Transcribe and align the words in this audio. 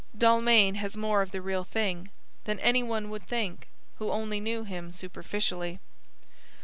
Dalmain 0.17 0.77
has 0.77 0.97
more 0.97 1.21
of 1.21 1.29
the 1.29 1.43
real 1.43 1.63
thing 1.63 2.09
than 2.45 2.59
any 2.61 2.81
one 2.81 3.11
would 3.11 3.27
think 3.27 3.67
who 3.99 4.09
only 4.09 4.39
knew 4.39 4.63
him 4.63 4.91
superficially. 4.91 5.77